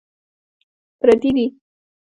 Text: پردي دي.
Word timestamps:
پردي 0.99 1.29
دي. 1.35 1.45